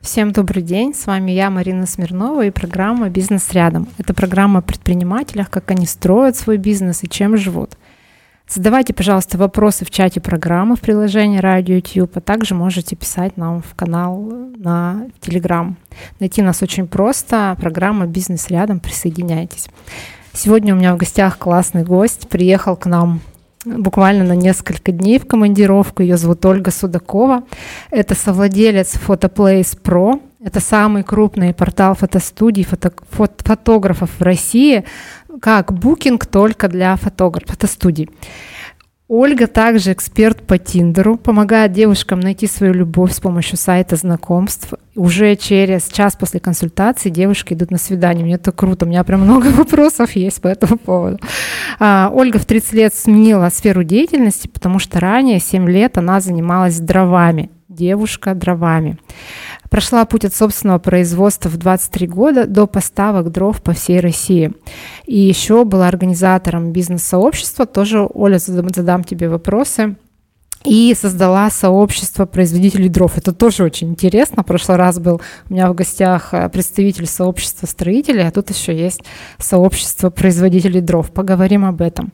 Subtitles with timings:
[0.00, 3.86] Всем добрый день, с вами я, Марина Смирнова, и программа «Бизнес рядом».
[3.98, 7.76] Это программа о предпринимателях, как они строят свой бизнес и чем живут.
[8.48, 13.60] Задавайте, пожалуйста, вопросы в чате программы в приложении Радио YouTube, а также можете писать нам
[13.60, 14.22] в канал
[14.56, 15.74] на Telegram.
[16.18, 17.54] Найти нас очень просто.
[17.60, 18.80] Программа «Бизнес рядом».
[18.80, 19.68] Присоединяйтесь.
[20.32, 22.26] Сегодня у меня в гостях классный гость.
[22.30, 23.20] Приехал к нам
[23.64, 26.02] буквально на несколько дней в командировку.
[26.02, 27.44] Ее зовут Ольга Судакова.
[27.90, 30.20] Это совладелец Photoplace Pro.
[30.42, 34.84] Это самый крупный портал фотостудий, фото, фото, фотографов в России,
[35.42, 38.08] как букинг только для фотографов, фотостудий.
[39.12, 44.72] Ольга также эксперт по Тиндеру, помогает девушкам найти свою любовь с помощью сайта знакомств.
[44.94, 48.24] Уже через час после консультации девушки идут на свидание.
[48.24, 51.18] Мне это круто, у меня прям много вопросов есть по этому поводу.
[51.80, 56.78] А, Ольга в 30 лет сменила сферу деятельности, потому что ранее 7 лет она занималась
[56.78, 57.50] дровами.
[57.70, 58.98] Девушка дровами.
[59.70, 64.52] Прошла путь от собственного производства в 23 года до поставок дров по всей России.
[65.06, 69.94] И еще была организатором бизнес-сообщества, тоже, Оля, задам, задам тебе вопросы,
[70.64, 73.16] и создала сообщество производителей дров.
[73.16, 74.42] Это тоже очень интересно.
[74.42, 78.76] В прошлый раз был у меня в гостях э, представитель сообщества строителей, а тут еще
[78.76, 79.02] есть
[79.38, 81.12] сообщество производителей дров.
[81.12, 82.12] Поговорим об этом.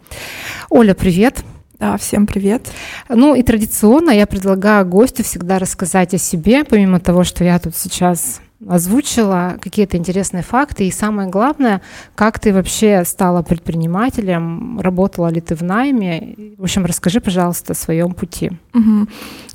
[0.69, 1.43] Оля, привет.
[1.79, 2.73] Да, всем привет.
[3.11, 7.77] Ну и традиционно я предлагаю гостю всегда рассказать о себе, помимо того, что я тут
[7.77, 10.89] сейчас озвучила, какие-то интересные факты.
[10.89, 11.83] И самое главное,
[12.15, 16.55] как ты вообще стала предпринимателем, работала ли ты в найме.
[16.57, 18.53] В общем, расскажи, пожалуйста, о своем пути.
[18.73, 19.09] Угу.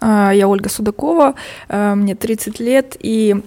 [0.04, 1.34] Я Ольга Судакова,
[1.70, 3.42] э, мне 30 лет, и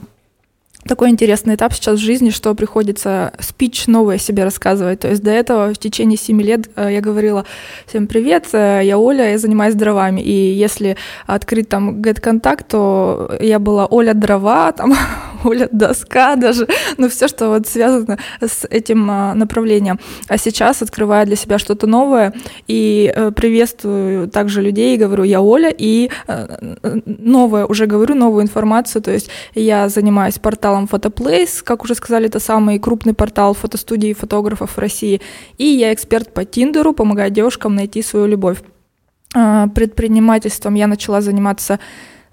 [0.87, 5.01] такой интересный этап сейчас в жизни, что приходится спич новый о себе рассказывать.
[5.01, 7.45] То есть до этого в течение семи лет э, я говорила
[7.87, 10.21] всем привет, э, я Оля, я занимаюсь дровами.
[10.21, 10.97] И если
[11.27, 14.95] открыть там get контакт, то я была Оля дрова, там
[15.45, 19.99] Оля доска даже, ну все, что вот связано с этим а, направлением.
[20.29, 22.35] А сейчас открываю для себя что-то новое
[22.67, 26.11] и э, приветствую также людей, говорю, я Оля, и
[27.07, 32.41] новое, уже говорю новую информацию, то есть я занимаюсь порталом Photoplace, как уже сказали, это
[32.41, 35.21] самый крупный портал фотостудий и фотографов в России.
[35.59, 38.59] И я эксперт по Тиндеру, помогаю девушкам найти свою любовь.
[39.35, 41.81] А, предпринимательством я начала заниматься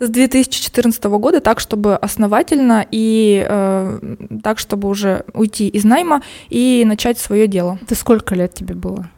[0.02, 6.84] с 2014 года так, чтобы основательно и э, так, чтобы уже уйти из найма и
[6.86, 7.80] начать свое дело.
[7.88, 9.10] Ты сколько лет тебе было?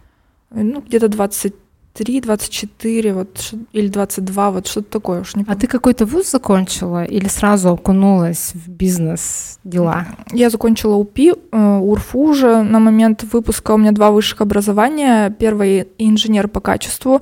[0.52, 1.56] Ну, где-то 20
[1.96, 5.58] 23, 24, вот, или 22, вот что-то такое уж не помню.
[5.58, 10.08] А ты какой-то вуз закончила или сразу окунулась в бизнес дела?
[10.32, 12.64] Я закончила УПИ, э, УРФУ уже.
[12.64, 15.30] На момент выпуска у меня два высших образования.
[15.30, 17.22] Первое— инженер по качеству,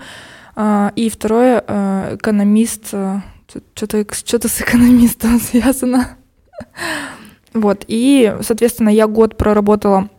[0.56, 2.94] э, и второе э,— экономист.
[3.76, 6.18] Что-то, что-то с экономистом связано.
[7.54, 10.10] Вот, и, соответственно, я год проработала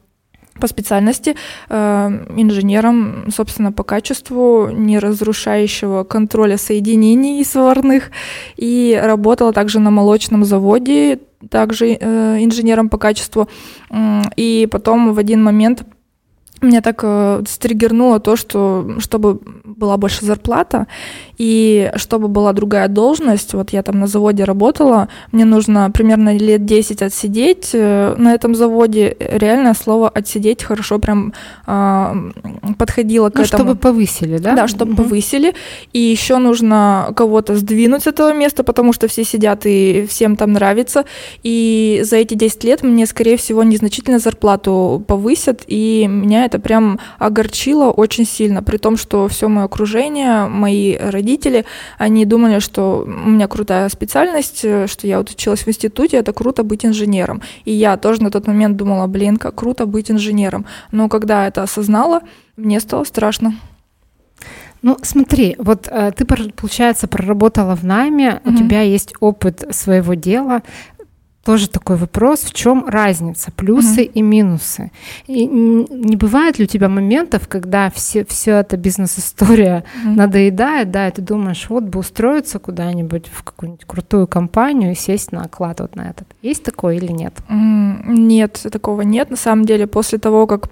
[0.61, 1.35] по специальности
[1.71, 8.11] э, инженером, собственно, по качеству неразрушающего контроля соединений сварных
[8.57, 13.49] и работала также на молочном заводе, также э, инженером по качеству.
[14.37, 15.85] И потом в один момент
[16.63, 20.87] меня так э, стригернуло то, что чтобы была больше зарплата
[21.43, 26.65] и чтобы была другая должность, вот я там на заводе работала, мне нужно примерно лет
[26.65, 29.17] 10 отсидеть э, на этом заводе.
[29.19, 31.33] Реальное слово отсидеть хорошо прям
[31.67, 32.31] э,
[32.79, 33.65] подходило к ну, этому.
[33.65, 34.55] чтобы повысили, да?
[34.55, 35.03] Да, чтобы угу.
[35.03, 35.53] повысили.
[35.93, 40.53] И еще нужно кого-то сдвинуть с этого места, потому что все сидят и всем там
[40.53, 41.07] нравится.
[41.43, 47.01] И за эти 10 лет мне, скорее всего, незначительно зарплату повысят, и меня это прям
[47.19, 51.32] огорчило очень сильно, при том, что все мое окружение, мои родители,
[51.99, 56.63] они думали, что у меня крутая специальность, что я вот училась в институте, это круто
[56.63, 57.43] быть инженером.
[57.65, 60.67] И я тоже на тот момент думала, блин, как круто быть инженером.
[60.91, 62.23] Но когда это осознала,
[62.57, 63.55] мне стало страшно.
[64.83, 68.53] Ну, смотри, вот э, ты, получается, проработала в найме, угу.
[68.53, 70.63] у тебя есть опыт своего дела,
[71.45, 74.11] тоже такой вопрос, в чем разница, плюсы угу.
[74.15, 74.91] и минусы.
[75.27, 80.15] И не бывает ли у тебя моментов, когда все, все эта бизнес-история угу.
[80.15, 85.33] надоедает, да, и ты думаешь, вот бы устроиться куда-нибудь в какую-нибудь крутую компанию и сесть
[85.33, 86.29] на оклад вот на этот.
[86.43, 87.35] Есть такое или нет?
[87.49, 89.31] Нет, такого нет.
[89.31, 90.69] На самом деле, после того, как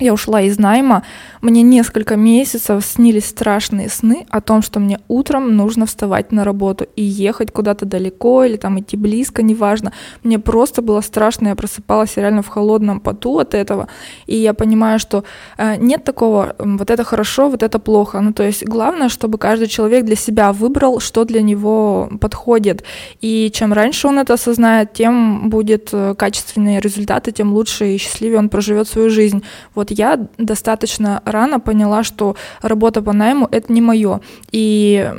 [0.00, 1.04] я ушла из найма,
[1.42, 6.86] мне несколько месяцев снились страшные сны о том, что мне утром нужно вставать на работу
[6.96, 9.92] и ехать куда-то далеко или там идти близко, неважно.
[10.22, 13.88] Мне просто было страшно, я просыпалась реально в холодном поту от этого,
[14.26, 15.24] и я понимаю, что
[15.58, 18.20] э, нет такого, вот это хорошо, вот это плохо.
[18.20, 22.84] Ну, то есть главное, чтобы каждый человек для себя выбрал, что для него подходит.
[23.20, 28.38] И чем раньше он это осознает, тем будет э, качественные результаты, тем лучше и счастливее
[28.38, 29.42] он проживет свою жизнь.
[29.74, 34.20] Вот я достаточно рано поняла, что работа по найму— это не мое.
[34.52, 35.12] И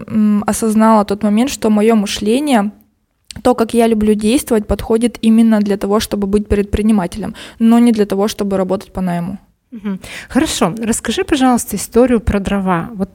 [0.46, 2.72] осознала тот момент, что мое мышление
[3.44, 8.06] то, как я люблю действовать, подходит именно для того, чтобы быть предпринимателем, но не для
[8.06, 9.40] того, чтобы работать по найму.
[10.28, 10.76] Хорошо.
[10.78, 12.90] Расскажи, пожалуйста, историю про дрова.
[12.94, 13.10] Вот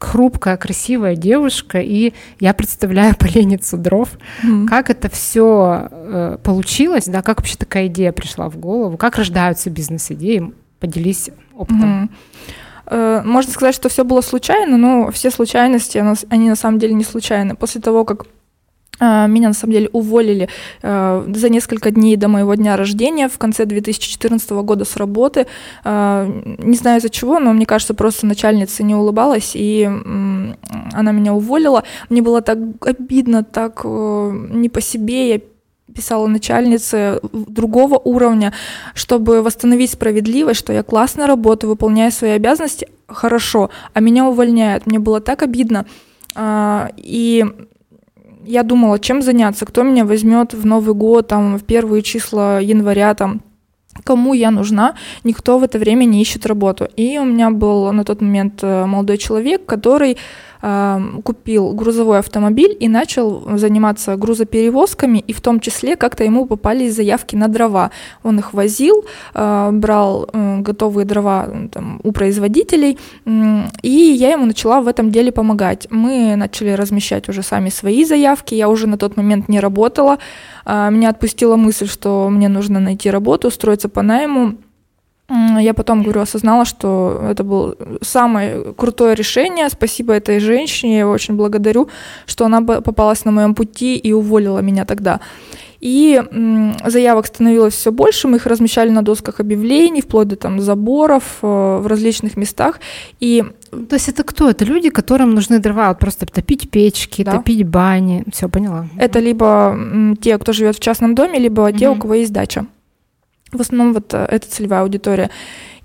[0.00, 4.10] хрупкая, красивая девушка, и я представляю поленницу дров.
[4.44, 4.66] Mm-hmm.
[4.66, 9.70] Как это все э, получилось, да, как вообще такая идея пришла в голову, как рождаются
[9.70, 10.52] бизнес-идеи?
[10.80, 12.04] Поделись опытом.
[12.04, 12.10] Угу.
[13.24, 17.54] Можно сказать, что все было случайно, но все случайности, они на самом деле не случайны.
[17.54, 18.24] После того, как
[18.98, 20.48] э, меня на самом деле уволили
[20.80, 25.46] э, за несколько дней до моего дня рождения в конце 2014 года с работы.
[25.84, 31.84] Не знаю из-за чего, но мне кажется, просто начальница не улыбалась, и она меня уволила.
[32.08, 35.28] Мне было так обидно, так не по себе.
[35.28, 35.40] Я
[35.98, 38.52] писала начальнице другого уровня,
[38.94, 44.86] чтобы восстановить справедливость, что я классно работаю, выполняю свои обязанности, хорошо, а меня увольняют.
[44.86, 45.86] Мне было так обидно.
[46.36, 47.44] А, и
[48.44, 53.12] я думала, чем заняться, кто меня возьмет в Новый год, там, в первые числа января,
[53.14, 53.40] там,
[54.04, 56.86] кому я нужна, никто в это время не ищет работу.
[56.94, 60.16] И у меня был на тот момент э, молодой человек, который
[60.60, 67.36] купил грузовой автомобиль и начал заниматься грузоперевозками, и в том числе как-то ему попались заявки
[67.36, 67.90] на дрова.
[68.22, 72.98] Он их возил, а, брал готовые дрова там, у производителей,
[73.82, 75.86] и я ему начала в этом деле помогать.
[75.90, 80.18] Мы начали размещать уже сами свои заявки, я уже на тот момент не работала,
[80.64, 84.54] а, меня отпустила мысль, что мне нужно найти работу, устроиться по найму,
[85.30, 89.68] я потом, говорю, осознала, что это было самое крутое решение.
[89.68, 91.88] Спасибо этой женщине, я ее очень благодарю,
[92.26, 95.20] что она попалась на моем пути и уволила меня тогда.
[95.80, 96.20] И
[96.84, 101.46] заявок становилось все больше, мы их размещали на досках объявлений, вплоть до там заборов э,
[101.46, 102.80] в различных местах.
[103.20, 104.50] И то есть это кто?
[104.50, 107.32] Это люди, которым нужны дрова, вот просто топить печки, да.
[107.32, 108.24] топить бани.
[108.32, 108.88] Все, поняла.
[108.98, 109.78] Это либо
[110.20, 111.78] те, кто живет в частном доме, либо угу.
[111.78, 112.66] те, у кого есть дача.
[113.52, 115.30] В основном вот э, эта целевая аудитория.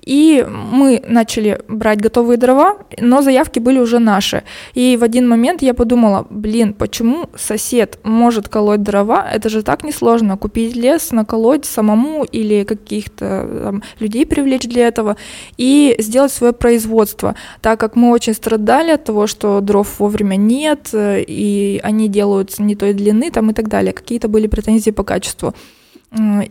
[0.06, 4.44] И мы начали брать готовые дрова, но заявки были уже наши.
[4.74, 9.26] И в один момент я подумала, блин, почему сосед может колоть дрова?
[9.32, 10.38] Это же так несложно.
[10.38, 15.16] Купить лес, наколоть самому или каких-то людей привлечь для этого
[15.58, 17.36] и сделать свое производство.
[17.62, 22.62] Так как мы очень страдали от того, что дров вовремя нет, э, и они делаются
[22.62, 23.94] не той длины там, и так далее.
[23.94, 25.54] Какие-то были претензии по качеству.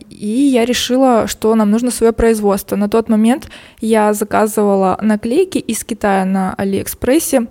[0.09, 2.75] И я решила, что нам нужно свое производство.
[2.75, 3.49] На тот момент
[3.79, 7.47] я заказывала наклейки из Китая на Алиэкспрессе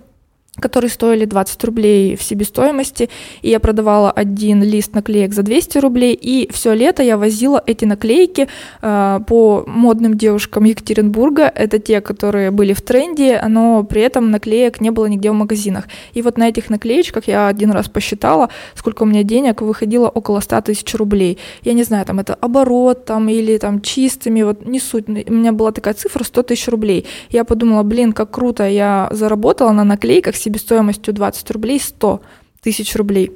[0.59, 3.09] которые стоили 20 рублей в себестоимости,
[3.41, 7.85] и я продавала один лист наклеек за 200 рублей, и все лето я возила эти
[7.85, 8.47] наклейки
[8.81, 14.79] э, по модным девушкам Екатеринбурга, это те, которые были в тренде, но при этом наклеек
[14.79, 15.85] не было нигде в магазинах.
[16.13, 20.39] И вот на этих наклеечках я один раз посчитала, сколько у меня денег выходило около
[20.39, 21.39] 100 тысяч рублей.
[21.63, 25.51] Я не знаю, там это оборот там или там чистыми, вот не суть, у меня
[25.51, 27.07] была такая цифра 100 тысяч рублей.
[27.31, 32.21] Я подумала, блин, как круто я заработала на наклейках себестоимостью 20 рублей 100
[32.61, 33.31] тысяч рублей.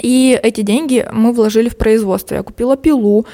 [0.00, 2.36] И эти деньги мы вложили в производство.
[2.36, 3.26] Я купила пилу,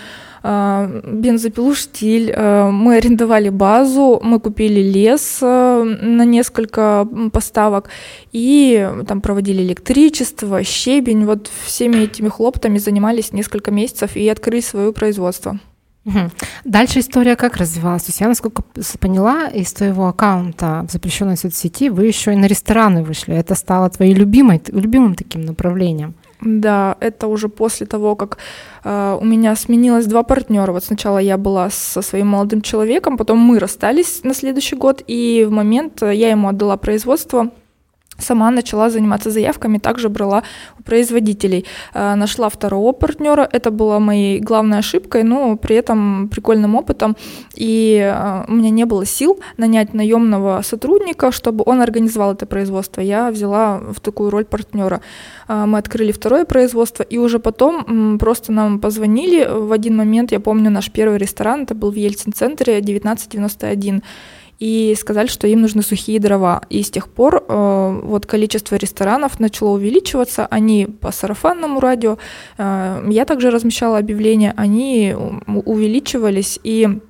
[0.42, 7.88] а, бензопилу «Штиль», а, мы арендовали базу, мы купили лес а, на несколько поставок
[8.32, 11.24] и там проводили электричество, щебень.
[11.24, 15.58] Вот всеми этими хлоптами занимались несколько месяцев и открыли свое производство.
[16.64, 18.04] Дальше история как развивалась?
[18.04, 18.62] То есть я, насколько
[19.00, 23.34] поняла, из твоего аккаунта в запрещенной соцсети вы еще и на рестораны вышли.
[23.34, 26.14] Это стало твоей любимой, любимым таким направлением.
[26.40, 28.38] Да, это уже после того, как
[28.84, 30.72] э, у меня сменилось два партнера.
[30.72, 35.46] Вот сначала я была со своим молодым человеком, потом мы расстались на следующий год, и
[35.48, 37.50] в момент э, я ему отдала производство
[38.18, 40.42] сама начала заниматься заявками, также брала
[40.78, 41.64] у производителей.
[41.94, 47.16] Э, нашла второго партнера, это была моей главной ошибкой, но при этом прикольным опытом.
[47.54, 53.02] И э, у меня не было сил нанять наемного сотрудника, чтобы он организовал это производство.
[53.02, 55.00] Я взяла в такую роль партнера.
[55.48, 60.40] Э, мы открыли второе производство, и уже потом просто нам позвонили в один момент, я
[60.40, 64.02] помню наш первый ресторан, это был в Ельцин-центре 1991
[64.58, 66.62] и сказали, что им нужны сухие дрова.
[66.70, 72.18] И с тех пор э, вот количество ресторанов начало увеличиваться, они по сарафанному радио,
[72.58, 75.14] э, я также размещала объявления, они
[75.46, 77.00] увеличивались, и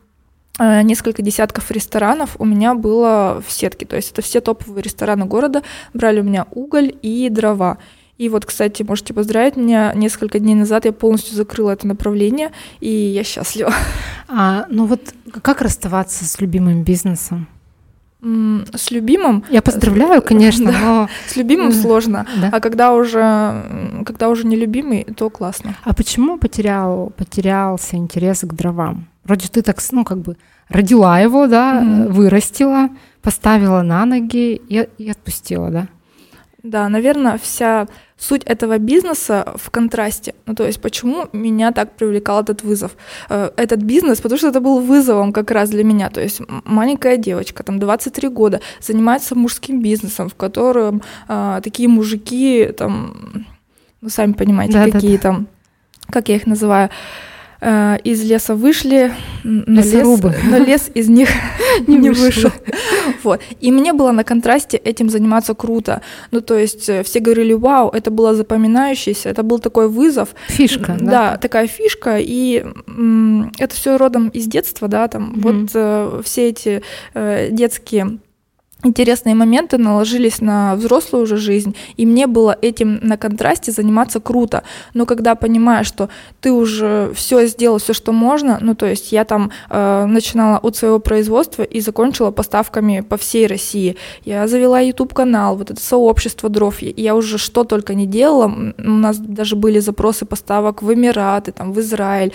[0.58, 5.26] э, несколько десятков ресторанов у меня было в сетке, то есть это все топовые рестораны
[5.26, 7.78] города, брали у меня уголь и дрова.
[8.16, 9.92] И вот, кстати, можете поздравить меня.
[9.94, 13.72] Несколько дней назад я полностью закрыла это направление, и я счастлива.
[14.28, 17.46] А, ну вот как расставаться с любимым бизнесом?
[18.74, 19.44] С любимым.
[19.50, 22.26] Я поздравляю, конечно, да, но с любимым сложно.
[22.40, 22.48] Да.
[22.52, 25.76] А когда уже, когда уже не любимый, то классно.
[25.84, 29.08] А почему потерял, потерялся интерес к дровам?
[29.24, 30.36] Вроде ты так, ну как бы
[30.68, 32.12] родила его, да, mm-hmm.
[32.12, 32.88] вырастила,
[33.20, 35.88] поставила на ноги и, и отпустила, да?
[36.64, 40.34] Да, наверное, вся суть этого бизнеса в контрасте.
[40.46, 42.96] Ну, то есть, почему меня так привлекал этот вызов?
[43.28, 46.08] Э, этот бизнес, потому что это был вызовом как раз для меня.
[46.08, 52.70] То есть, маленькая девочка, там, 23 года, занимается мужским бизнесом, в котором э, такие мужики,
[52.78, 53.44] там,
[54.00, 55.22] ну, сами понимаете, да, какие да, да.
[55.22, 55.46] там,
[56.10, 56.88] как я их называю,
[57.66, 59.10] Э, из леса вышли,
[59.42, 61.30] но лес, но лес из них
[61.86, 62.50] не вышел.
[63.22, 63.40] Вот.
[63.60, 66.02] И мне было на контрасте этим заниматься круто.
[66.30, 70.34] Ну, то есть э, все говорили, вау, это было запоминающееся, это был такой вызов.
[70.48, 71.10] Фишка, да?
[71.10, 72.64] Да, такая фишка, и
[73.58, 76.82] это все родом из детства, да, там, вот э, все эти
[77.14, 78.18] э, детские
[78.84, 84.62] интересные моменты наложились на взрослую уже жизнь, и мне было этим на контрасте заниматься круто.
[84.94, 86.08] Но когда понимаешь, что
[86.40, 90.76] ты уже все сделал, все, что можно, ну то есть я там э, начинала от
[90.76, 93.96] своего производства и закончила поставками по всей России.
[94.24, 96.80] Я завела YouTube канал, вот это сообщество дров.
[96.80, 98.52] Я уже что только не делала.
[98.78, 102.32] У нас даже были запросы поставок в Эмираты, там, в Израиль.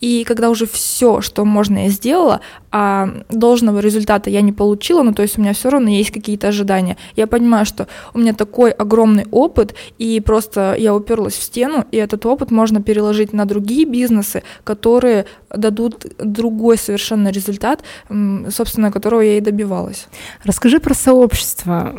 [0.00, 2.40] И когда уже все, что можно, я сделала,
[2.72, 6.48] а должного результата я не получила, ну то есть у меня все равно есть какие-то
[6.48, 6.96] ожидания.
[7.16, 11.96] Я понимаю, что у меня такой огромный опыт, и просто я уперлась в стену, и
[11.96, 17.82] этот опыт можно переложить на другие бизнесы, которые дадут другой совершенно результат,
[18.48, 20.06] собственно, которого я и добивалась.
[20.44, 21.94] Расскажи про сообщество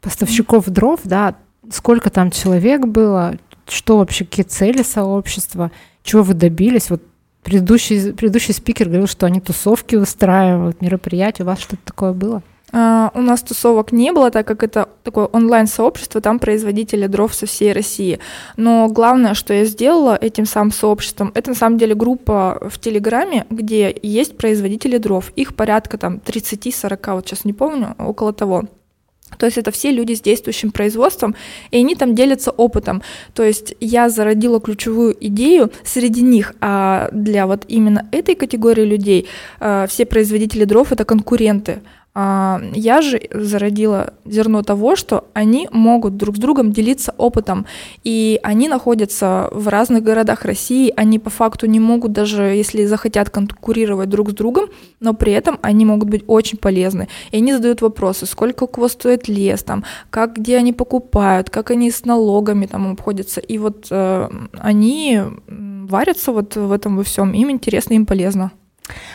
[0.00, 1.36] поставщиков дров, да,
[1.70, 3.36] сколько там человек было,
[3.68, 5.70] что вообще, какие цели сообщества,
[6.02, 7.02] чего вы добились, вот
[7.42, 11.42] Предыдущий, предыдущий спикер говорил, что они тусовки устраивают, мероприятия.
[11.42, 12.42] У вас что-то такое было?
[12.72, 17.44] Uh, у нас тусовок не было, так как это такое онлайн-сообщество, там производители дров со
[17.44, 18.18] всей России.
[18.56, 23.44] Но главное, что я сделала этим самым сообществом, это на самом деле группа в Телеграме,
[23.50, 25.32] где есть производители дров.
[25.36, 28.64] Их порядка там 30-40, вот сейчас не помню, около того.
[29.42, 31.34] То есть это все люди с действующим производством,
[31.72, 33.02] и они там делятся опытом.
[33.34, 39.26] То есть я зародила ключевую идею среди них, а для вот именно этой категории людей
[39.58, 41.80] э, все производители дров это конкуренты.
[42.14, 47.64] А, я же зародила зерно того, что они могут друг с другом делиться опытом,
[48.04, 53.30] и они находятся в разных городах России, они по факту не могут даже, если захотят
[53.30, 54.66] конкурировать друг с другом,
[55.00, 57.08] но при этом они могут быть очень полезны.
[57.30, 61.70] И они задают вопросы, сколько у кого стоит лес, там, как, где они покупают, как
[61.70, 63.40] они с налогами там обходятся.
[63.40, 64.28] И вот э,
[64.58, 68.52] они варятся вот в этом во всем, им интересно, им полезно.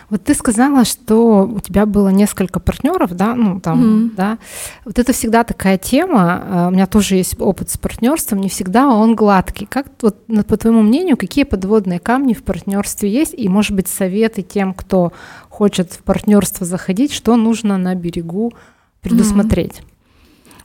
[0.10, 4.16] Вот ты сказала, что у тебя было несколько партнеров, да, ну там, mm-hmm.
[4.16, 4.38] да.
[4.86, 6.44] Вот это всегда такая тема.
[6.44, 9.66] А, у меня тоже есть опыт с партнерством, не всегда он гладкий.
[9.66, 14.42] Как вот по твоему мнению, какие подводные камни в партнерстве есть, и может быть советы
[14.42, 15.12] тем, кто
[15.50, 18.54] хочет в партнерство заходить, что нужно на берегу
[19.02, 19.80] предусмотреть?
[19.80, 19.97] Mm-hmm.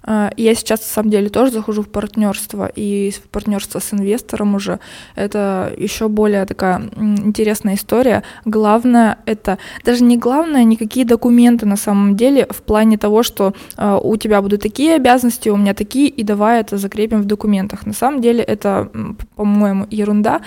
[0.04, 4.54] А, я сейчас, на самом деле, тоже захожу в партнерство, и в партнерство с инвестором
[4.54, 4.80] уже.
[5.14, 8.22] Это еще более такая интересная история.
[8.44, 14.00] Главное это, даже не главное, никакие документы на самом деле, в плане того, что э,
[14.02, 17.86] у тебя будут такие обязанности, у меня такие, и давай это закрепим в документах.
[17.86, 18.90] На самом деле это,
[19.36, 20.40] по-моему, ерунда.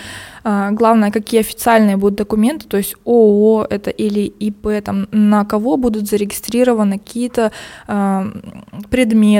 [0.43, 5.77] Э, главное, какие официальные будут документы, то есть ООО это или ИП, там, на кого
[5.77, 7.51] будут зарегистрированы какие-то
[7.87, 8.31] э,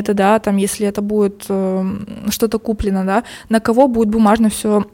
[0.05, 1.83] предметы, да, там, если это будет э,
[2.29, 4.85] что-то куплено, да, на кого будет бумажно все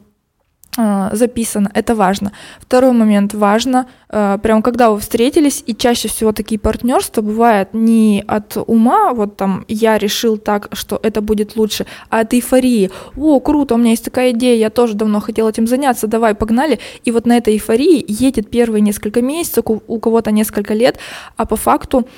[0.76, 2.32] записано, это важно.
[2.58, 8.24] Второй момент важно, а, прям когда вы встретились, и чаще всего такие партнерства бывают не
[8.26, 12.90] от ума, вот там я решил так, что это будет лучше, а от эйфории.
[13.16, 16.78] О, круто, у меня есть такая идея, я тоже давно хотел этим заняться, давай, погнали.
[17.04, 20.98] И вот на этой эйфории едет первые несколько месяцев, у кого-то несколько лет,
[21.36, 22.08] а по факту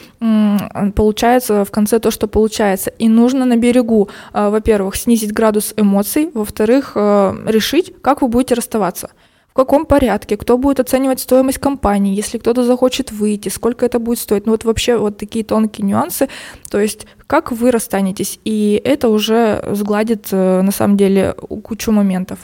[0.94, 2.90] получается в конце то, что получается.
[2.98, 8.54] И нужно на берегу, а, во-первых, снизить градус эмоций, во-вторых, решить, как вы будете будете
[8.54, 9.10] расставаться?
[9.48, 10.36] В каком порядке?
[10.36, 12.16] Кто будет оценивать стоимость компании?
[12.16, 14.46] Если кто-то захочет выйти, сколько это будет стоить?
[14.46, 16.28] Ну вот вообще вот такие тонкие нюансы.
[16.70, 18.40] То есть как вы расстанетесь?
[18.44, 22.40] И это уже сгладит э, на самом деле кучу моментов.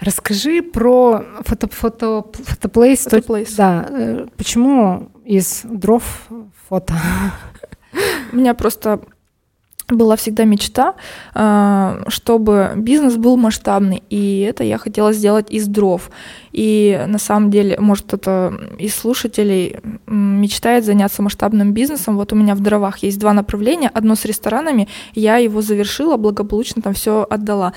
[0.00, 3.02] Расскажи про фото, фото, фотоплейс.
[3.02, 3.54] фотоплейс.
[3.56, 3.86] Да.
[3.90, 6.04] Э, почему из дров
[6.68, 6.94] фото?
[8.32, 9.00] У меня просто
[9.88, 10.94] была всегда мечта,
[11.34, 16.10] а, чтобы бизнес был масштабный, и это я хотела сделать из дров.
[16.52, 22.16] И на самом деле, может, кто-то из слушателей мечтает заняться масштабным бизнесом.
[22.16, 23.90] Вот у меня в дровах есть два направления.
[23.92, 27.72] Одно с ресторанами, я его завершила, благополучно там все отдала.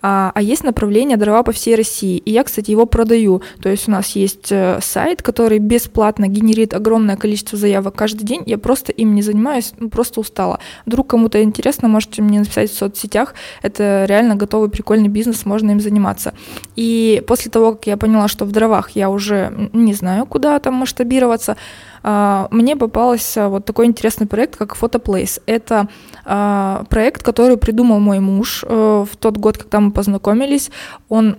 [0.00, 2.16] А, а есть направление дрова по всей России.
[2.16, 3.42] И я, кстати, его продаю.
[3.60, 8.42] То есть у нас есть э, сайт, который бесплатно генерит огромное количество заявок каждый день.
[8.46, 10.58] Я просто им не занимаюсь, ну, просто устала.
[10.86, 11.51] Вдруг кому-то интересно,
[11.88, 13.34] можете мне написать в соцсетях.
[13.62, 16.34] Это реально готовый прикольный бизнес, можно им заниматься.
[16.76, 20.74] И после того, как я поняла, что в дровах я уже не знаю, куда там
[20.74, 21.56] масштабироваться,
[22.02, 25.40] а, мне попался вот такой интересный проект, как Photoplace.
[25.46, 25.88] Это
[26.24, 30.70] а, проект, который придумал мой муж э, в тот год, когда мы познакомились.
[31.08, 31.36] Он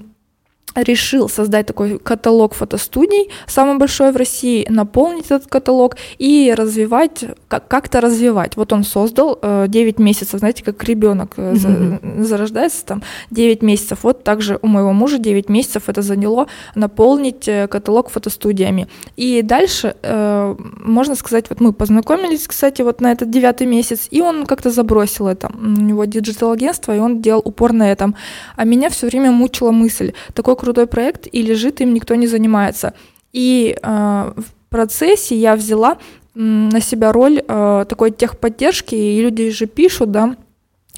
[0.75, 8.01] решил создать такой каталог фотостудий, самый большой в России, наполнить этот каталог и развивать, как-то
[8.01, 8.56] развивать.
[8.58, 12.24] Вот он создал 9 э, месяцев, знаете, как ребенок mm-hmm.
[12.24, 14.00] зарождается там 9 месяцев.
[14.03, 18.88] Вот также у моего мужа 9 месяцев это заняло наполнить э, каталог фотостудиями.
[19.15, 24.46] И дальше, можно сказать, вот мы познакомились, кстати, вот на этот девятый месяц, и он
[24.46, 25.51] как-то забросил это.
[25.53, 28.15] У него digital-агентство, и он делал упор на этом.
[28.56, 32.93] А меня все время мучила мысль, такой крутой проект, и лежит, им никто не занимается.
[33.34, 35.98] И э, в процессе я взяла
[36.36, 40.36] на себя роль э, такой техподдержки, и люди же пишут, да,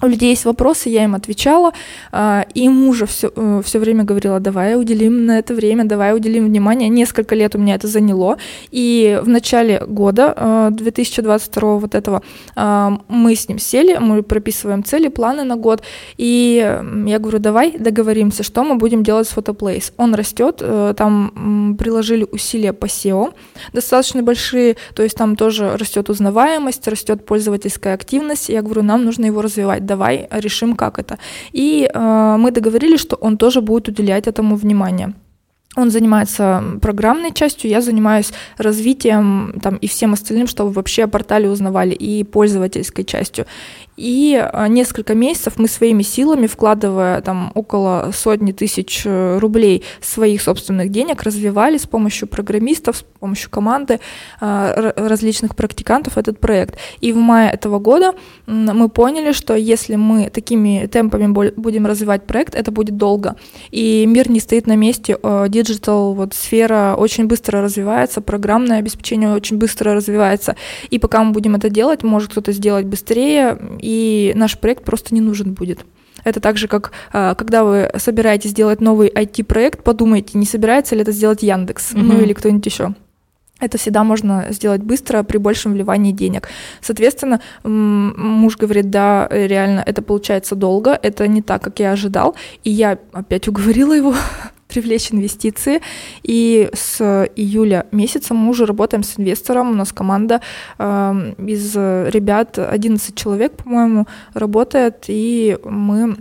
[0.06, 1.74] у людей есть вопросы, я им отвечала,
[2.12, 6.46] а, и мужа все, э, все время говорила, давай уделим на это время, давай уделим
[6.46, 6.90] внимание.
[6.90, 8.38] Несколько лет у меня это заняло,
[8.72, 12.22] и в начале года 2022 э, вот этого
[12.56, 15.82] а, мы с ним сели, мы прописываем цели, планы на год,
[16.18, 19.92] и я говорю, давай договоримся, что мы будем делать с Photoplace.
[19.98, 23.34] Он растет, э, там приложили усилия по SEO,
[23.74, 29.26] достаточно большие, то есть там тоже растет узнаваемость, растет пользовательская активность, я говорю, нам нужно
[29.26, 31.18] его развивать давай решим, как это.
[31.54, 35.14] И э, мы договорились, что он тоже будет уделять этому внимание.
[35.78, 41.50] Он занимается программной частью, я занимаюсь развитием там, и всем остальным, чтобы вообще о портале
[41.50, 43.46] узнавали, и пользовательской частью.
[43.98, 50.42] И а, несколько месяцев мы своими силами, вкладывая там около сотни тысяч э, рублей своих
[50.42, 54.00] собственных денег, развивали с помощью программистов, с помощью команды
[54.42, 56.78] а, различных практикантов этот проект.
[57.00, 58.14] И в мае этого года
[58.48, 63.36] мы поняли, что если мы такими темпами будем развивать проект, это будет долго.
[63.72, 65.18] И мир не стоит на месте.
[65.48, 70.56] Digital вот, сфера очень быстро развивается, программное обеспечение очень быстро развивается.
[70.90, 75.22] И пока мы будем это делать, может кто-то сделать быстрее, и наш проект просто не
[75.22, 75.86] нужен будет.
[76.24, 81.02] Это так же, как а, когда вы собираетесь сделать новый IT-проект, подумайте, не собирается ли
[81.02, 82.02] это сделать Яндекс, mm-hmm.
[82.02, 82.96] ну или кто-нибудь еще.
[83.60, 86.50] Это всегда можно сделать быстро при большем вливании денег.
[86.82, 92.36] Соответственно, муж говорит, да, реально, это получается долго, это не так, как я ожидал.
[92.64, 94.14] И я опять уговорила его
[94.76, 95.82] привлечь инвестиции.
[96.24, 99.72] И с июля месяца мы уже работаем с инвестором.
[99.72, 100.42] У нас команда
[100.78, 106.18] э, из ребят, 11 человек, по-моему, работает, и мы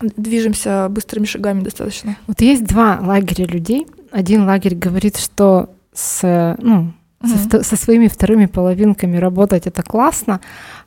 [0.00, 2.16] движемся быстрыми шагами достаточно.
[2.26, 3.86] Вот есть два лагеря людей.
[4.10, 7.30] Один лагерь говорит, что с, ну, угу.
[7.50, 10.40] со, со своими вторыми половинками работать это классно,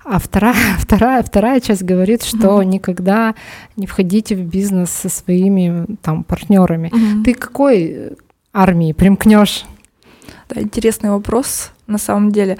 [0.06, 2.62] а вторая, вторая, вторая часть говорит, что угу.
[2.62, 3.36] никогда
[3.76, 6.90] не входите в бизнес со своими там партнерами.
[6.90, 7.24] Угу.
[7.24, 8.12] Ты какой
[8.54, 9.66] армии примкнешь?
[10.50, 12.58] Да, интересный вопрос на самом деле.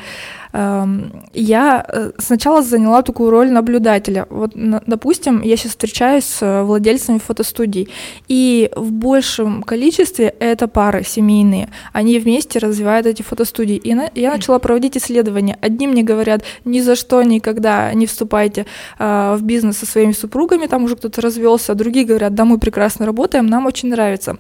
[0.54, 4.26] Эм, я э, сначала заняла такую роль наблюдателя.
[4.30, 7.90] Вот, допустим, я сейчас встречаюсь с владельцами фотостудий,
[8.28, 11.70] и в большем количестве это пары семейные.
[11.94, 13.76] Они вместе развивают эти фотостудии.
[13.76, 15.58] И я начала проводить исследования.
[15.62, 18.66] Одни мне говорят, ни за что никогда не вступайте
[18.98, 23.06] э, в бизнес со своими супругами, там уже кто-то развелся, другие говорят, да, мы прекрасно
[23.06, 24.38] работаем, нам очень нравится.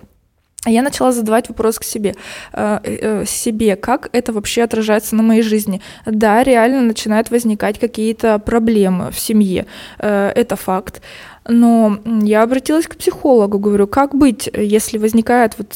[0.65, 2.15] А я начала задавать вопрос к себе,
[2.53, 5.79] э, э, себе, как это вообще отражается на моей жизни.
[6.05, 9.67] Да, реально начинают возникать какие-то проблемы в семье,
[9.99, 11.01] э, это факт.
[11.47, 15.75] Но я обратилась к психологу, говорю, как быть, если возникают вот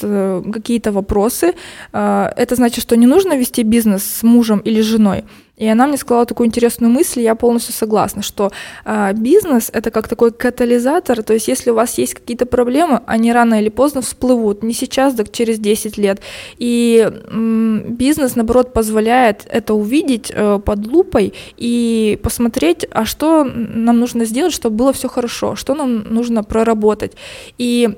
[0.51, 1.53] какие-то вопросы,
[1.91, 5.23] это значит, что не нужно вести бизнес с мужем или женой.
[5.59, 8.51] И она мне сказала такую интересную мысль, я полностью согласна, что
[8.85, 13.31] э, бизнес это как такой катализатор, то есть если у вас есть какие-то проблемы, они
[13.33, 16.21] рано или поздно всплывут, не сейчас, так через 10 лет.
[16.57, 23.99] И э, бизнес, наоборот, позволяет это увидеть э, под лупой и посмотреть, а что нам
[23.99, 27.13] нужно сделать, чтобы было все хорошо, что нам нужно проработать.
[27.57, 27.97] И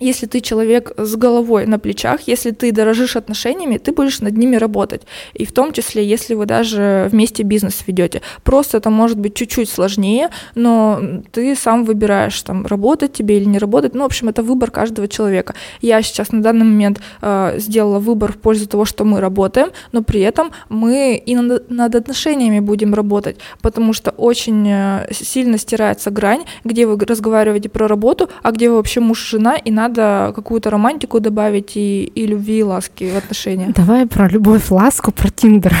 [0.00, 4.56] если ты человек с головой на плечах, если ты дорожишь отношениями, ты будешь над ними
[4.56, 5.02] работать.
[5.34, 8.22] И в том числе, если вы даже вместе бизнес ведете.
[8.42, 11.00] Просто это может быть чуть-чуть сложнее, но
[11.32, 13.94] ты сам выбираешь, там, работать тебе или не работать.
[13.94, 15.54] Ну, в общем, это выбор каждого человека.
[15.82, 20.02] Я сейчас на данный момент э, сделала выбор в пользу того, что мы работаем, но
[20.02, 26.10] при этом мы и над, над отношениями будем работать, потому что очень э, сильно стирается
[26.10, 29.89] грань, где вы разговариваете про работу, а где вы вообще муж и жена, и надо
[29.90, 33.72] надо какую-то романтику добавить и, и любви, и ласки в отношения.
[33.74, 35.74] Давай про любовь, ласку, про Тиндер.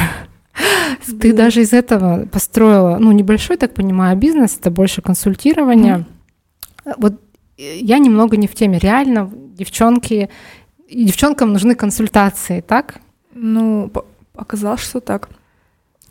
[1.20, 6.04] Ты даже из этого построила, ну, небольшой, так понимаю, бизнес, это больше консультирование.
[6.98, 7.14] Вот
[7.56, 8.78] я немного не в теме.
[8.78, 10.28] Реально, девчонки,
[10.90, 13.00] девчонкам нужны консультации, так?
[13.34, 13.90] Ну,
[14.34, 15.28] оказалось, что так.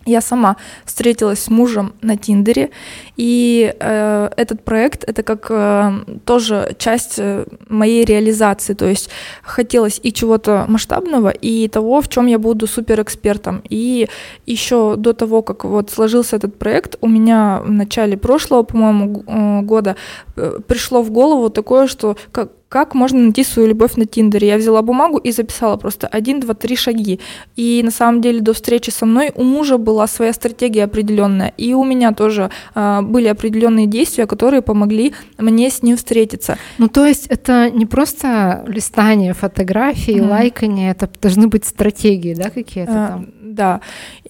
[0.06, 2.70] Я сама встретилась с мужем на Тиндере,
[3.18, 5.92] и э, этот проект это как э,
[6.26, 8.74] тоже часть э, моей реализации.
[8.74, 9.10] То есть
[9.44, 13.62] хотелось и чего-то масштабного, и того, в чем я буду суперэкспертом.
[13.70, 14.08] И
[14.46, 19.62] еще до того, как вот сложился этот проект, у меня в начале прошлого, по-моему, э,
[19.62, 19.96] года
[20.38, 24.48] э, пришло в голову такое, что как как можно найти свою любовь на Тиндере.
[24.48, 27.20] Я взяла бумагу и записала просто один, два, три шаги.
[27.56, 31.74] И на самом деле до встречи со мной у мужа была своя стратегия определенная, и
[31.74, 36.58] у меня тоже э, были определенные действия, которые помогли мне с ним встретиться.
[36.78, 40.30] Ну то есть это не просто листание фотографий, mm.
[40.30, 43.28] лайкание, это должны быть стратегии, да, какие-то а, там?
[43.42, 43.82] Да,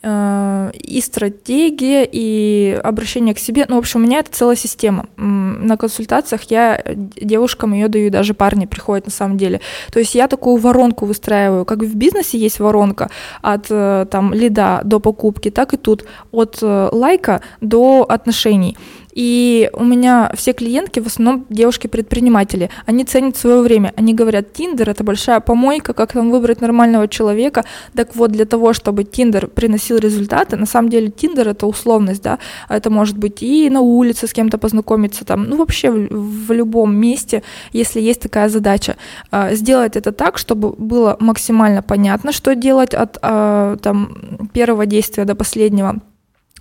[0.01, 3.65] э, и стратегия, и обращение к себе.
[3.67, 5.07] Ну, в общем, у меня это целая система.
[5.17, 9.61] На консультациях я девушкам ее даю, даже парни приходят на самом деле.
[9.91, 13.09] То есть я такую воронку выстраиваю, как в бизнесе есть воронка
[13.41, 18.77] от э, там лида до покупки, так и тут от э, лайка до отношений.
[19.13, 22.69] И у меня все клиентки в основном девушки-предприниматели.
[22.85, 23.93] Они ценят свое время.
[23.95, 27.65] Они говорят, Тиндер— это большая помойка, как там выбрать нормального человека.
[27.95, 32.39] Так вот, для того, чтобы Тиндер приносил результаты, на самом деле Тиндер— это условность, да,
[32.69, 36.95] это может быть и на улице с кем-то познакомиться, там, ну вообще в, в любом
[36.95, 37.43] месте,
[37.73, 38.95] если есть такая задача,
[39.31, 45.25] а, сделать это так, чтобы было максимально понятно, что делать от а, там, первого действия
[45.25, 45.99] до последнего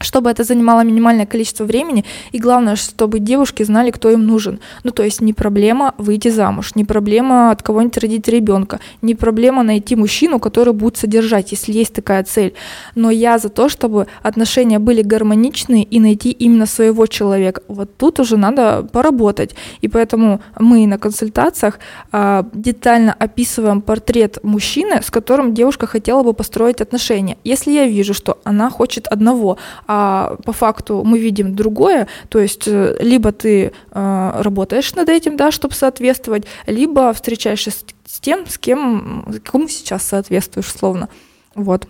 [0.01, 4.61] чтобы это занимало минимальное количество времени, и главное, чтобы девушки знали, кто им нужен.
[4.85, 9.63] Ну, то есть не проблема выйти замуж, не проблема от кого-нибудь родить ребенка, не проблема
[9.63, 12.55] найти мужчину, который будет содержать, если есть такая цель.
[12.95, 17.63] Но я за то, чтобы отношения были гармоничные и найти именно своего человека.
[17.69, 19.55] Вот тут уже надо поработать.
[19.81, 21.79] И поэтому мы на консультациях
[22.13, 27.37] а, детально описываем портрет мужчины, с которым девушка хотела бы построить отношения.
[27.45, 29.59] Если я вижу, что она хочет одного,
[29.91, 35.39] а по факту мы видим другое, то есть э, либо ты э, работаешь над этим,
[35.39, 41.09] да, чтобы соответствовать, либо встречаешься с, тем, с кем, кому сейчас соответствуешь, словно.
[41.55, 41.89] Вот.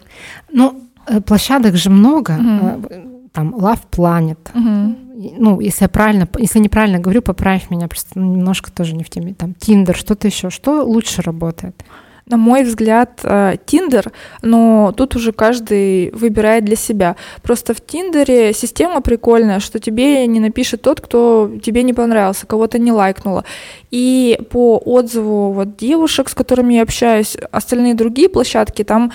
[0.52, 2.38] Ну, э, площадок же много.
[2.38, 3.30] Угу.
[3.32, 4.38] Там Love Planet.
[4.54, 4.96] Угу.
[5.38, 9.34] Ну, если я правильно, если неправильно говорю, поправь меня, просто немножко тоже не в теме.
[9.34, 10.50] Там Tinder, что-то еще.
[10.50, 11.84] Что лучше работает?
[12.28, 13.20] На мой взгляд,
[13.66, 14.10] Тиндер, э,
[14.42, 17.16] но тут уже каждый выбирает для себя.
[17.42, 22.78] Просто в Тиндере система прикольная, что тебе не напишет тот, кто тебе не понравился, кого-то
[22.78, 23.44] не лайкнуло.
[23.90, 29.12] И по отзыву вот девушек, с которыми я общаюсь, остальные другие площадки, там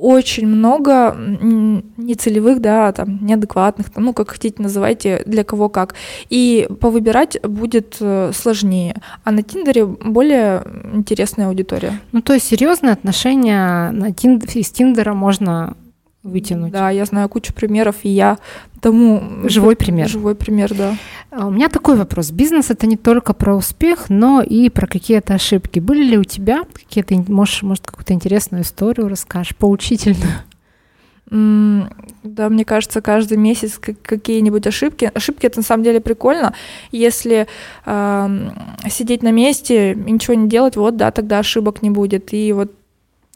[0.00, 1.14] очень много
[1.96, 5.94] нецелевых, да, там, неадекватных, ну, как хотите называйте, для кого как.
[6.30, 8.96] И повыбирать будет э, сложнее.
[9.24, 12.00] А на Тиндере более интересная аудитория.
[12.12, 14.44] Ну, то есть серьезные отношения на Тинд...
[14.56, 15.76] из Тиндера можно
[16.22, 16.72] вытянуть.
[16.72, 18.38] Да, я знаю кучу примеров, и я
[18.80, 19.48] тому...
[19.48, 20.08] Живой пример.
[20.08, 20.96] Живой пример, да.
[21.30, 22.30] А, у меня такой вопрос.
[22.30, 25.80] Бизнес— это не только про успех, но и про какие-то ошибки.
[25.80, 30.32] Были ли у тебя какие-то, можешь, может, какую-то интересную историю расскажешь, поучительную?
[31.30, 35.10] Да, мне кажется, каждый месяц какие-нибудь ошибки.
[35.14, 36.54] Ошибки это на самом деле прикольно.
[36.90, 37.46] Если
[37.86, 38.50] э,
[38.88, 42.32] сидеть на месте, ничего не делать, вот да, тогда ошибок не будет.
[42.32, 42.72] И вот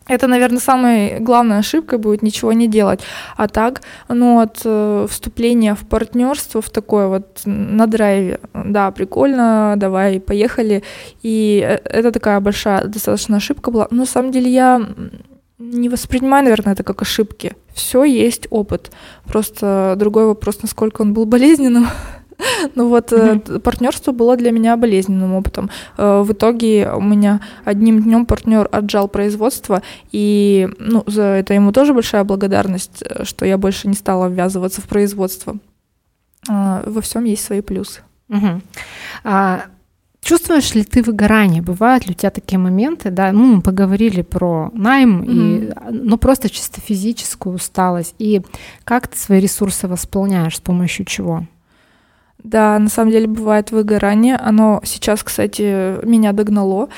[0.07, 3.01] это, наверное, самая главная ошибка будет ничего не делать.
[3.37, 9.75] А так, ну, от э, вступления в партнерство, в такое вот на драйве, да, прикольно,
[9.77, 10.83] давай, поехали.
[11.23, 13.89] И э, это такая большая достаточно ошибка была.
[13.91, 14.83] Но на самом деле я
[15.59, 17.55] не воспринимаю, наверное, это как ошибки.
[17.73, 18.93] Все есть опыт.
[19.25, 21.87] Просто другой вопрос, насколько он был болезненным.
[22.75, 23.61] Ну вот mm-hmm.
[23.61, 25.71] партнерство было для меня болезненным опытом.
[25.97, 31.73] Э, в итоге у меня одним днем партнер отжал производство, и ну, за это ему
[31.73, 35.57] тоже большая благодарность, э, что я больше не стала ввязываться в производство.
[36.47, 38.03] Во всем есть свои плюсы.
[38.29, 38.61] Угу.
[39.25, 39.65] А,
[40.21, 41.63] чувствуешь ли ты выгорание?
[41.63, 43.11] Бывают ли у тебя такие моменты?
[43.11, 48.15] Да, ну, мы поговорили про найм, mm и, ну, просто чисто физическую усталость.
[48.19, 48.43] И
[48.85, 51.47] как ты свои ресурсы восполняешь, с помощью чего?
[52.45, 54.37] Да, на самом деле бывает выгорание.
[54.37, 56.89] Оно сейчас, кстати, меня догнало.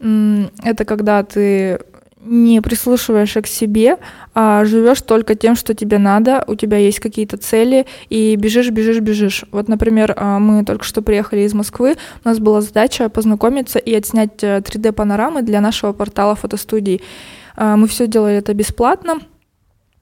[0.00, 1.80] Это когда ты
[2.24, 3.96] не прислушиваешься к себе,
[4.32, 9.00] а живешь только тем, что тебе надо, у тебя есть какие-то цели, и бежишь, бежишь,
[9.00, 9.44] бежишь.
[9.50, 13.92] Вот, например, а, мы только что приехали из Москвы, у нас была задача познакомиться и
[13.92, 17.02] отснять 3D-панорамы э, для нашего портала фотостудий.
[17.56, 19.18] А, мы все делали это бесплатно,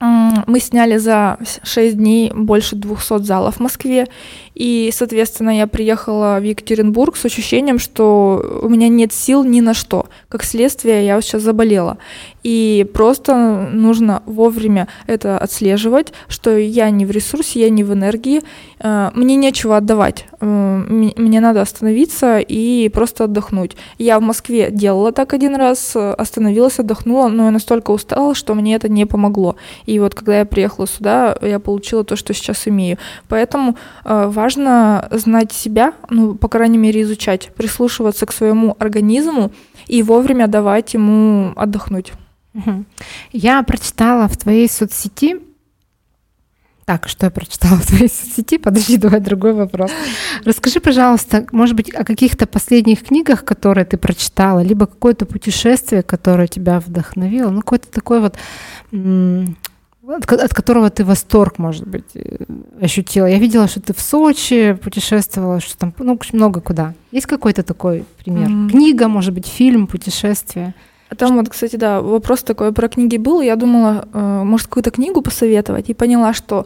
[0.01, 4.07] мы сняли за 6 дней больше 200 залов в Москве,
[4.55, 9.73] и, соответственно, я приехала в Екатеринбург с ощущением, что у меня нет сил ни на
[9.73, 10.07] что.
[10.27, 11.97] Как следствие, я сейчас заболела.
[12.43, 18.41] И просто нужно вовремя это отслеживать, что я не в ресурсе, я не в энергии,
[18.79, 23.77] э, мне нечего отдавать, э, мне надо остановиться и просто отдохнуть.
[23.97, 28.75] Я в Москве делала так один раз, остановилась, отдохнула, но я настолько устала, что мне
[28.75, 29.55] это не помогло.
[29.85, 32.97] И вот когда я приехала сюда, я получила то, что сейчас имею.
[33.27, 39.51] Поэтому э, важно знать себя, ну, по крайней мере, изучать, прислушиваться к своему организму
[39.87, 42.13] и вовремя давать ему отдохнуть.
[43.31, 45.39] Я прочитала в твоей соцсети,
[46.85, 48.57] так, что я прочитала в твоей соцсети?
[48.57, 49.91] Подожди, давай другой вопрос.
[50.43, 56.47] Расскажи, пожалуйста, может быть, о каких-то последних книгах, которые ты прочитала, либо какое-то путешествие, которое
[56.47, 58.35] тебя вдохновило, ну, какой-то такой вот,
[60.05, 62.37] от, от которого ты восторг, может быть, э,
[62.81, 63.27] ощутила.
[63.27, 66.93] Я видела, что ты в Сочи путешествовала, что там, ну, много куда.
[67.11, 68.49] Есть какой-то такой пример?
[68.49, 68.69] Mm-hmm.
[68.69, 70.73] Книга, может быть, фильм, путешествие?
[71.11, 73.41] А там вот, кстати, да, вопрос такой про книги был.
[73.41, 76.65] Я думала, э, может, какую-то книгу посоветовать, и поняла, что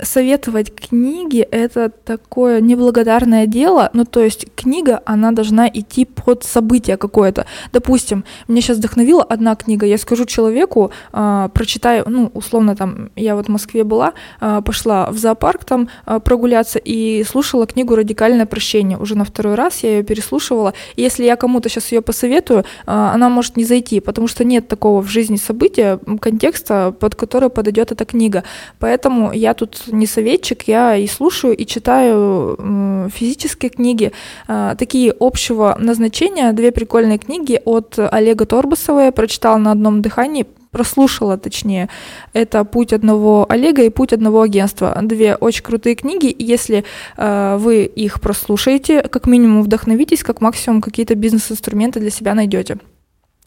[0.00, 6.96] советовать книги— это такое неблагодарное дело, ну, то есть книга, она должна идти под событие
[6.96, 7.46] какое-то.
[7.72, 13.36] Допустим, мне сейчас вдохновила одна книга, я скажу человеку, э, прочитаю, ну, условно, там, я
[13.36, 18.46] вот в Москве была, э, пошла в зоопарк там э, прогуляться и слушала книгу «Радикальное
[18.46, 18.98] прощение».
[18.98, 20.74] Уже на второй раз я ее переслушивала.
[20.96, 24.68] И если я кому-то сейчас ее посоветую, э, она может не зайти, потому что нет
[24.68, 28.42] такого в жизни события, контекста, под который подойдет эта книга.
[28.78, 34.10] Поэтому Поэтому я тут не советчик, я и слушаю, и читаю физические книги,
[34.48, 40.44] а, такие общего назначения, две прикольные книги от Олега Торбасова я прочитала на одном дыхании,
[40.72, 41.88] прослушала, точнее.
[42.32, 44.98] Это «Путь одного Олега» и «Путь одного агентства».
[45.00, 46.34] Две очень крутые книги.
[46.36, 46.82] Если
[47.16, 52.78] э, вы их прослушаете, как минимум вдохновитесь, как максимум какие-то бизнес-инструменты для себя найдете.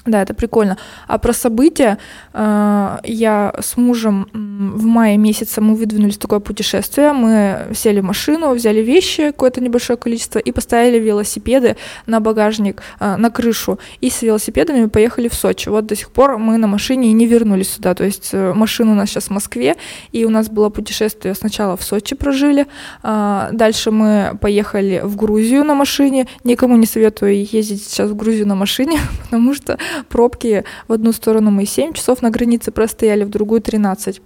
[0.06, 0.78] Да, это прикольно.
[1.08, 1.98] А про события
[2.34, 7.12] э, я с мужем в мае месяце мы выдвинулись в такое путешествие.
[7.12, 13.18] Мы сели в машину, взяли вещи, какое-то небольшое количество, и поставили велосипеды на багажник, э,
[13.18, 13.78] на крышу.
[14.00, 15.68] И с велосипедами поехали в Сочи.
[15.70, 17.94] Вот до сих пор мы на машине и не вернулись сюда.
[17.94, 19.76] То есть э, машина у нас сейчас в Москве,
[20.14, 22.68] и у нас было путешествие сначала в Сочи прожили,
[23.04, 26.28] дальше мы поехали в Грузию на машине.
[26.44, 29.78] Никому не советую ездить сейчас в Грузию на машине, потому что
[30.10, 34.22] пробки в одну сторону мы 7 часов на границе простояли, в другую 13.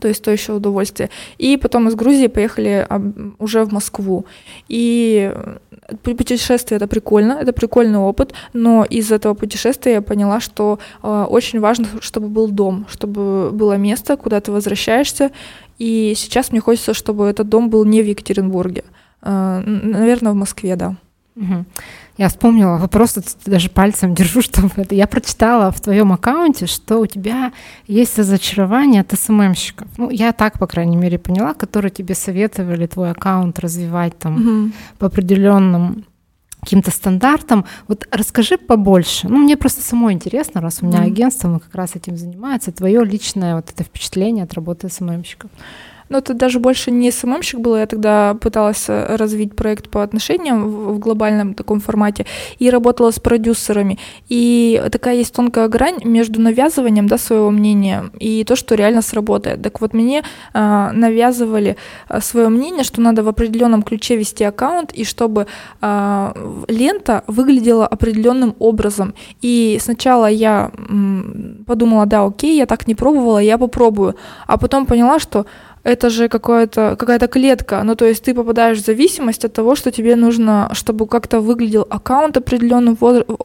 [0.00, 1.10] то есть то еще удовольствие.
[1.38, 2.86] И потом из Грузии поехали
[3.38, 4.24] уже в Москву.
[4.68, 5.32] И
[6.02, 11.60] путешествие это прикольно, это прикольный опыт, но из этого путешествия я поняла, что э, очень
[11.60, 15.30] важно, чтобы был дом, чтобы было место, куда ты возвращаешься.
[15.78, 18.84] И сейчас мне хочется, чтобы этот дом был не в Екатеринбурге,
[19.22, 20.96] э, наверное, в Москве, да.
[21.36, 21.64] Угу.
[22.18, 24.94] Я вспомнила вопрос, даже пальцем держу, что это.
[24.94, 27.52] Я прочитала в твоем аккаунте, что у тебя
[27.86, 29.88] есть разочарование от СММщиков.
[29.96, 34.72] Ну, я так, по крайней мере, поняла, которые тебе советовали твой аккаунт развивать там угу.
[34.98, 36.04] по определенным
[36.60, 37.64] каким-то стандартам.
[37.88, 39.28] Вот расскажи побольше.
[39.28, 41.06] Ну, мне просто самой интересно, раз у меня mm.
[41.06, 45.50] агентство, мы как раз этим занимается, твое личное вот это впечатление от работы СММщиков.
[46.10, 50.68] Но это даже больше не СММщик был, я тогда пыталась э, развить проект по отношениям
[50.68, 52.26] в, в глобальном таком формате
[52.58, 53.96] и работала с продюсерами.
[54.28, 59.62] И такая есть тонкая грань между навязыванием да, своего мнения и то, что реально сработает.
[59.62, 61.76] Так вот, мне э, навязывали
[62.08, 65.46] э, свое мнение, что надо в определенном ключе вести аккаунт, и чтобы
[65.80, 69.14] э, лента выглядела определенным образом.
[69.42, 74.16] И сначала я м, подумала, да, окей, я так не пробовала, я попробую.
[74.48, 75.46] А потом поняла, что
[75.82, 77.82] это же какая-то какая-то клетка.
[77.84, 81.86] Ну, то есть ты попадаешь в зависимость от того, что тебе нужно, чтобы как-то выглядел
[81.88, 82.96] аккаунт определенным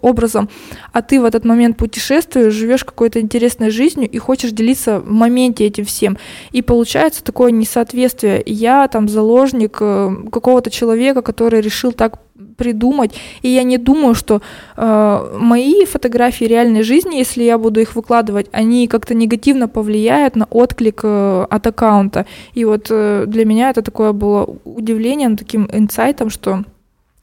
[0.02, 0.50] образом,
[0.92, 5.66] а ты в этот момент путешествуешь, живешь какой-то интересной жизнью и хочешь делиться в моменте
[5.66, 6.18] этим всем.
[6.52, 8.44] И получается такое несоответствие.
[8.46, 12.20] Я там заложник э, какого-то человека, который решил так
[12.58, 13.14] придумать.
[13.42, 14.42] И я не думаю, что
[14.78, 20.46] э, мои фотографии реальной жизни, если я буду их выкладывать, они как-то негативно повлияют на
[20.46, 22.26] отклик э, от аккаунта.
[22.54, 26.64] И вот э, для меня это такое было удивлением, таким инсайтом, что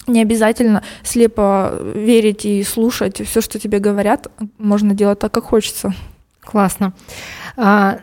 [0.07, 4.29] не обязательно слепо верить и слушать все, что тебе говорят.
[4.59, 5.95] Можно делать так, как хочется.
[6.41, 6.93] Классно.
[7.57, 8.01] А,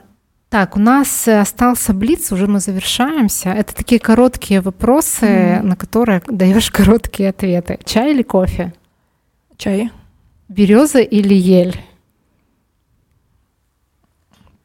[0.50, 3.50] так, у нас э, остался блиц, уже мы завершаемся.
[3.50, 5.62] Это такие короткие вопросы, mm.
[5.62, 7.78] на которые даешь короткие ответы.
[7.86, 8.74] Чай или кофе?
[9.58, 9.92] Чай.
[10.48, 11.80] Береза или ель?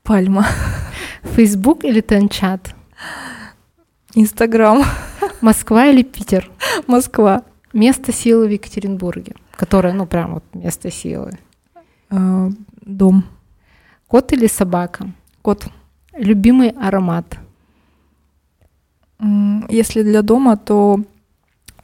[0.02, 0.46] Пальма.
[1.22, 2.74] Фейсбук или Тенчат?
[4.14, 4.84] Инстаграм.
[5.42, 6.50] Москва или Питер?
[6.86, 7.42] Москва.
[7.74, 11.38] Место силы в Екатеринбурге, которое, ну, прям вот место силы.
[12.08, 12.48] А,
[12.80, 13.24] дом.
[14.06, 15.10] Кот или собака?
[15.44, 15.66] Кот.
[16.14, 17.36] Любимый аромат?
[19.68, 21.04] Если для дома, то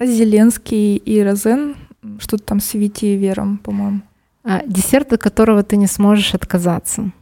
[0.01, 1.77] Зеленский и Розен,
[2.21, 4.01] что-то там с Вером, по-моему.
[4.45, 7.13] А, десерт, от которого ты не сможешь отказаться?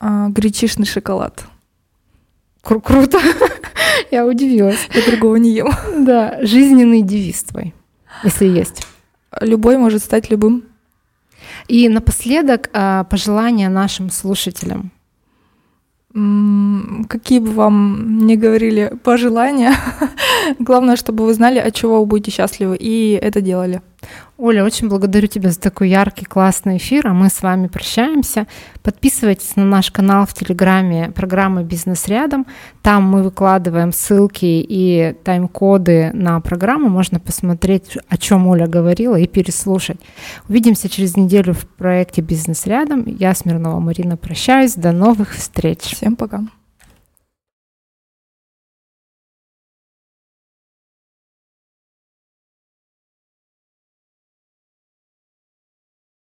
[0.00, 1.46] А, гречишный шоколад.
[2.62, 3.18] Кру- круто.
[4.10, 4.86] Я удивилась.
[4.92, 5.70] Я другого не ем.
[6.04, 7.74] Да, жизненный девиз твой,
[8.22, 8.86] если есть.
[9.40, 10.64] Любой может стать любым.
[11.68, 14.92] И напоследок а, пожелания нашим слушателям
[16.12, 19.74] какие бы вам ни говорили пожелания,
[20.58, 23.80] главное, чтобы вы знали, от чего вы будете счастливы, и это делали.
[24.38, 28.46] Оля, очень благодарю тебя за такой яркий, классный эфир, а мы с вами прощаемся.
[28.82, 32.46] Подписывайтесь на наш канал в Телеграме программы «Бизнес рядом».
[32.82, 36.88] Там мы выкладываем ссылки и тайм-коды на программу.
[36.88, 40.00] Можно посмотреть, о чем Оля говорила, и переслушать.
[40.48, 43.04] Увидимся через неделю в проекте «Бизнес рядом».
[43.06, 44.74] Я, Смирнова Марина, прощаюсь.
[44.74, 45.80] До новых встреч.
[45.80, 46.42] Всем пока.